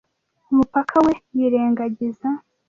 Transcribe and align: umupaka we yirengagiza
umupaka 0.51 0.95
we 1.05 1.13
yirengagiza 1.35 2.27